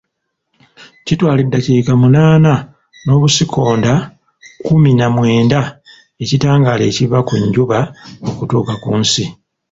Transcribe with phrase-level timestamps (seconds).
[1.05, 2.53] Kitwala eddakiika munaana
[3.03, 5.59] n'obusikonda kkumi na mwenda
[6.23, 7.79] ekitangaala ekiva ku njuba
[8.29, 9.25] okutuuka ku nsi